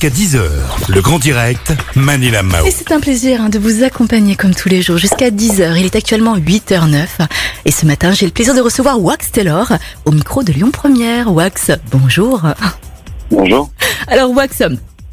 [0.00, 0.42] jusqu'à 10h.
[0.88, 2.66] Le grand direct, Manila Mao.
[2.66, 5.76] Et c'est un plaisir hein, de vous accompagner comme tous les jours jusqu'à 10h.
[5.76, 7.06] Il est actuellement 8h09
[7.64, 9.72] et ce matin j'ai le plaisir de recevoir Wax Taylor
[10.04, 11.32] au micro de Lyon Première.
[11.32, 12.42] Wax, bonjour.
[13.32, 13.70] Bonjour.
[14.06, 14.62] Alors Wax,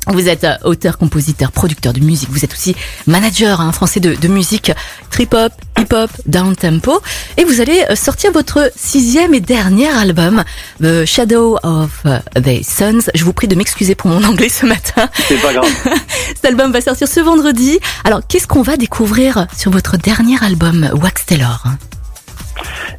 [0.07, 2.29] vous êtes auteur, compositeur, producteur de musique.
[2.29, 2.75] Vous êtes aussi
[3.07, 4.71] manager hein, français de, de musique
[5.15, 6.99] trip-hop, hip-hop, down-tempo.
[7.37, 10.43] Et vous allez euh, sortir votre sixième et dernier album,
[10.81, 13.09] The Shadow of euh, the Suns.
[13.15, 15.07] Je vous prie de m'excuser pour mon anglais ce matin.
[15.29, 15.69] C'est pas grave.
[16.35, 17.79] Cet album va sortir ce vendredi.
[18.03, 21.63] Alors, qu'est-ce qu'on va découvrir sur votre dernier album, Wax Taylor?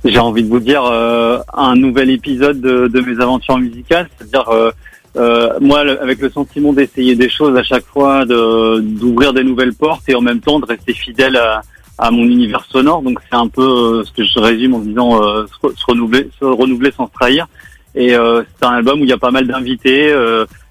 [0.03, 4.49] J'ai envie de vous dire euh, un nouvel épisode de, de mes aventures musicales, c'est-à-dire
[4.49, 4.71] euh,
[5.19, 9.45] euh, moi le- avec le sentiment d'essayer des choses à chaque fois, de d'ouvrir des
[9.45, 11.61] nouvelles portes et en même temps de rester fidèle à,
[11.99, 13.03] à mon univers sonore.
[13.03, 16.29] Donc c'est un peu euh, ce que je résume en disant euh, se, se renouveler,
[16.39, 17.47] se renouveler sans se trahir.
[17.95, 20.15] Et euh, c'est un album où il y a pas mal d'invités.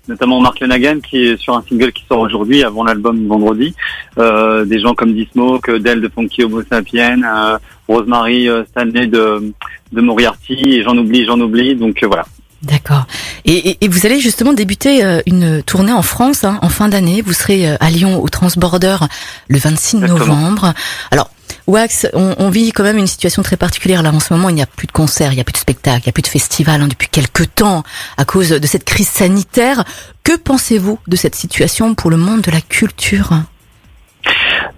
[0.07, 3.73] notamment Mark Lenagan qui est sur un single qui sort aujourd'hui avant l'album vendredi.
[4.19, 7.57] Euh, des gens comme D-Smoke, Del de Funky Homo Sapien, euh,
[7.87, 9.51] Rosemary Stanley de,
[9.91, 11.75] de Moriarty et j'en oublie, j'en oublie.
[11.75, 12.25] Donc voilà.
[12.63, 13.05] D'accord.
[13.45, 16.89] Et, et- et vous allez justement débuter euh, une tournée en France hein, en fin
[16.89, 17.21] d'année.
[17.21, 18.97] Vous serez euh, à Lyon au Transborder
[19.47, 20.17] le 26 Exactement.
[20.35, 20.73] novembre.
[21.11, 21.29] Alors,
[21.67, 24.49] Wax, on, on vit quand même une situation très particulière là en ce moment.
[24.49, 26.13] Il n'y a plus de concerts, il n'y a plus de spectacles, il n'y a
[26.13, 27.83] plus de festivals hein, depuis quelques temps
[28.17, 29.83] à cause de cette crise sanitaire.
[30.23, 33.29] Que pensez-vous de cette situation pour le monde de la culture?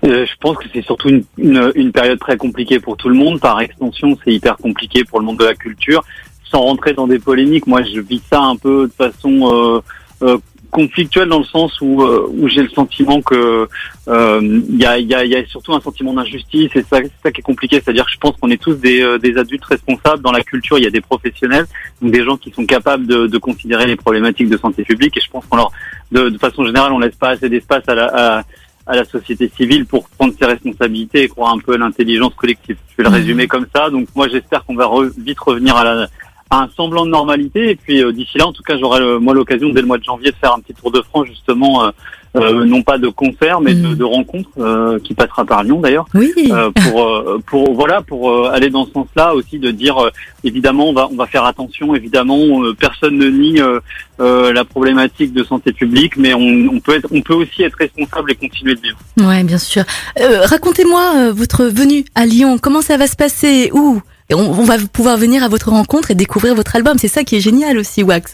[0.04, 3.16] Euh, je pense que c'est surtout une, une, une période très compliquée pour tout le
[3.16, 3.40] monde.
[3.40, 6.04] Par extension, c'est hyper compliqué pour le monde de la culture.
[6.52, 9.80] Sans rentrer dans des polémiques, moi je vis ça un peu de façon euh,
[10.26, 10.38] euh,
[10.72, 13.68] conflictuelle dans le sens où, euh, où j'ai le sentiment que
[14.08, 17.12] euh, il y, a, y, a, y a surtout un sentiment d'injustice et ça, c'est
[17.24, 17.82] ça qui est compliqué.
[17.82, 20.22] C'est-à-dire que je pense qu'on est tous des, euh, des adultes responsables.
[20.22, 21.66] Dans la culture, il y a des professionnels,
[22.02, 25.16] donc des gens qui sont capables de, de considérer les problématiques de santé publique.
[25.18, 25.72] Et je pense qu'on leur,
[26.12, 28.44] de, de façon générale, on laisse pas assez d'espace à la, à,
[28.88, 32.78] à la société civile pour prendre ses responsabilités et croire un peu à l'intelligence collective.
[32.92, 33.16] Je vais le Mhm.
[33.16, 33.90] résumer comme ça.
[33.90, 36.08] Donc moi j'espère qu'on va re- vite revenir à, la,
[36.52, 37.72] un semblant de normalité.
[37.72, 39.98] Et puis euh, d'ici là, en tout cas, j'aurai euh, moi l'occasion dès le mois
[39.98, 41.90] de janvier de faire un petit tour de France justement, euh,
[42.36, 43.96] euh, non pas de concert mais de, Mhm.
[43.96, 46.06] de rencontres euh, qui passera par Lyon d'ailleurs.
[46.14, 46.32] Oui.
[46.52, 50.10] Euh, pour pour voilà pour euh, aller dans ce sens-là aussi de dire euh,
[50.44, 53.80] évidemment on va on va faire attention évidemment euh, personne ne nie euh,
[54.20, 57.76] euh, la problématique de santé publique mais on, on peut être on peut aussi être
[57.78, 58.98] responsable et continuer de vivre.
[59.20, 59.84] Ouais, bien sûr.
[60.20, 62.58] Euh, Racontez-moi euh, votre venue à Lyon.
[62.62, 63.72] Comment ça va se passer?
[63.74, 64.02] Où?
[64.30, 66.98] Et on, va pouvoir venir à votre rencontre et découvrir votre album.
[66.98, 68.34] C'est ça qui est génial aussi, Wax.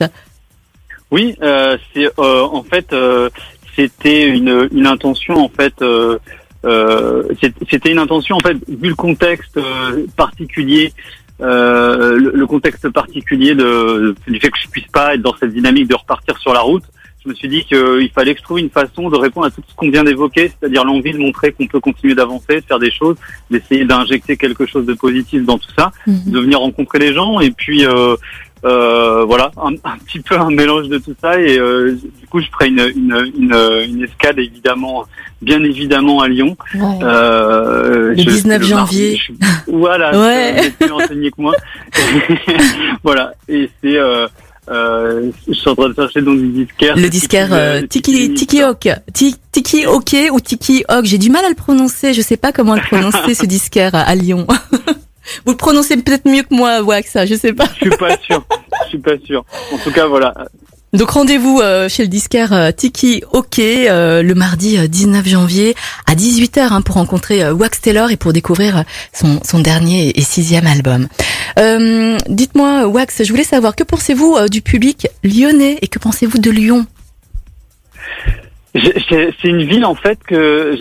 [1.12, 3.30] Oui, euh, c'est euh, en fait euh,
[3.76, 5.76] c'était une, intention en fait
[7.70, 9.60] c'était une intention en fait vu le contexte
[10.16, 10.92] particulier
[11.40, 15.88] le, le contexte particulier de, du fait que je puisse pas être dans cette dynamique
[15.88, 16.84] de repartir sur la route.
[17.24, 19.62] Je me suis dit qu'il fallait que je trouve une façon de répondre à tout
[19.68, 22.92] ce qu'on vient d'évoquer, c'est-à-dire l'envie de montrer qu'on peut continuer d'avancer, de faire des
[22.92, 23.16] choses,
[23.50, 27.52] d'essayer d'injecter quelque chose de positif dans tout ça de venir rencontrer les gens et
[27.52, 28.16] puis euh,
[28.66, 32.42] euh, voilà un, un petit peu un mélange de tout ça et euh, du coup
[32.42, 33.56] je ferai une, une, une,
[33.90, 35.06] une escale évidemment
[35.42, 36.56] bien évidemment à Lyon
[37.04, 39.18] euh, Le je- 19 le janvier.
[39.18, 39.34] je-
[39.72, 40.66] voilà Ouais.
[40.68, 41.54] êtes plus renseigné que moi
[43.04, 43.98] voilà et c'est
[44.70, 48.34] euh, euh, je suis en train de chercher donc du disquaire Le disquaire euh, Tiki
[48.34, 51.04] Tiki Ok, Ti- Tiki Ok ou Tiki Ok.
[51.06, 52.14] J'ai du mal à le prononcer.
[52.14, 54.48] Je sais pas comment le prononcer ce disquaire à, à Lyon.
[55.46, 57.18] Vous le prononcez peut-être mieux que moi, Wax.
[57.26, 57.66] Je sais pas.
[57.80, 58.44] je suis pas sûr
[58.86, 60.34] je suis pas sûr en tout cas voilà
[60.94, 65.76] Donc rendez-vous euh, chez le disquaire euh, Tiki Ok euh, le mardi euh, 19 janvier
[66.06, 70.68] à 18h hein, pour rencontrer Wax Taylor et pour découvrir son, son dernier et sixième
[70.68, 71.08] album.
[72.30, 76.86] Dites-moi Wax, je voulais savoir que pensez-vous du public lyonnais et que pensez-vous de Lyon?
[78.76, 80.76] C'est une ville en fait que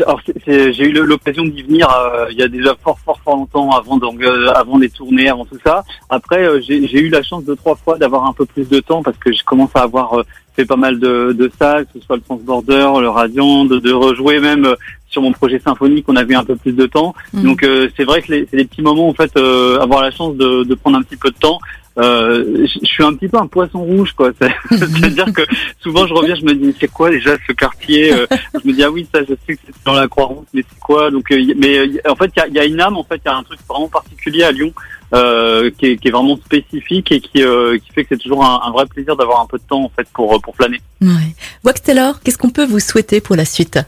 [0.47, 3.99] j'ai eu l'occasion d'y venir euh, il y a déjà fort fort fort longtemps avant
[3.99, 5.85] donc euh, avant les tournées avant tout ça.
[6.09, 9.03] Après euh, j'ai eu la chance deux trois fois d'avoir un peu plus de temps
[9.03, 10.23] parce que je commence à avoir euh,
[10.57, 13.93] fait pas mal de, de salles, que ce soit le Transborder, le Radiant, de, de
[13.93, 14.75] rejouer même euh,
[15.11, 17.15] sur mon projet symphonique on avait un peu plus de temps.
[17.35, 17.43] Mhm.
[17.43, 20.11] Donc euh, c'est vrai que les- c'est des petits moments en fait euh, avoir la
[20.11, 21.59] chance de, de prendre un petit peu de temps.
[21.99, 24.31] Euh, je suis un petit peu un poisson rouge quoi.
[24.41, 25.43] C'est- C'est-à-dire que
[25.83, 28.27] souvent je reviens, je me dis c'est quoi déjà ce quartier Euh,
[28.63, 30.79] Je me dis ah oui ça je sais que c'est dans la Croix-Rousse, mais c'est
[30.81, 31.11] quoi?
[31.11, 33.29] Donc euh, mais euh, en fait il y y a une âme, en fait il
[33.29, 34.73] y a un truc vraiment particulier à Lyon
[35.15, 38.43] euh, qui, est, qui est vraiment spécifique et qui, euh, qui fait que c'est toujours
[38.45, 40.81] un, un vrai plaisir d'avoir un peu de temps en fait pour pour planer.
[41.03, 41.35] Ouais.
[41.65, 43.79] Wax Taylor, qu'est-ce qu'on peut vous souhaiter pour la suite?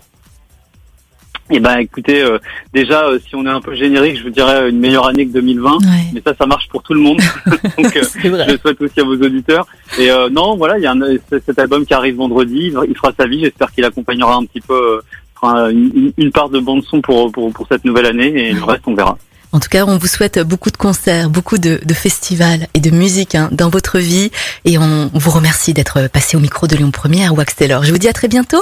[1.51, 2.39] Et ben écoutez, euh,
[2.73, 5.33] déjà euh, si on est un peu générique, je vous dirais une meilleure année que
[5.33, 5.73] 2020.
[5.73, 5.79] Ouais,
[6.15, 7.21] Mais ça, ça marche pour tout le monde.
[7.77, 9.67] Donc euh, je le souhaite aussi à vos auditeurs.
[9.99, 11.01] Et euh, non, voilà, il y a un,
[11.45, 12.73] cet album qui arrive vendredi.
[12.89, 13.41] Il fera sa vie.
[13.45, 15.01] J'espère qu'il accompagnera un petit peu euh,
[15.39, 18.49] fera une, une- une part de bande son pour, pour pour cette nouvelle année.
[18.49, 19.19] Et le reste, on verra.
[19.55, 22.91] En tout cas, on vous souhaite beaucoup de concerts, beaucoup de, de festivals et de
[22.91, 24.33] musique hein, dans votre vie.
[24.65, 27.85] Et on vous remercie d'être passé au micro de Lyon Première, Wax Taylor.
[27.85, 28.61] Je vous dis à très bientôt.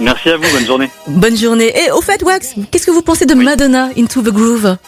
[0.00, 0.44] Merci à vous.
[0.50, 0.90] Bonne journée.
[1.08, 1.74] Bonne journée.
[1.78, 4.78] Et au fait, Wax, qu'est-ce que vous pensez de Madonna, Into the Groove?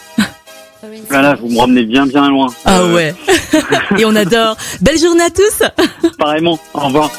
[1.10, 2.46] Voilà, vous me ramenez bien bien loin.
[2.64, 3.14] Ah Euh, ouais.
[3.98, 4.56] et on adore.
[4.80, 6.08] Belle journée à tous.
[6.18, 6.58] Pareillement.
[6.72, 7.10] Au revoir.